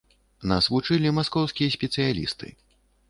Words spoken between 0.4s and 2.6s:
Нас вучылі маскоўскія спецыялісты.